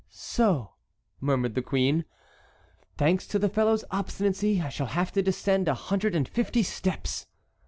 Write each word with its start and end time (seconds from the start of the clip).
"So," 0.09 0.71
murmured 1.19 1.53
the 1.53 1.61
queen, 1.61 2.05
"thanks 2.97 3.27
to 3.27 3.37
the 3.37 3.49
fellow's 3.49 3.85
obstinacy 3.91 4.59
I 4.59 4.69
shall 4.69 4.87
have 4.87 5.11
to 5.11 5.21
descend 5.21 5.67
a 5.67 5.75
hundred 5.75 6.15
and 6.15 6.27
fifty 6.27 6.63
steps." 6.63 7.27